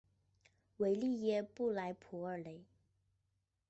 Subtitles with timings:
[0.77, 2.65] 维利耶尔莱普雷。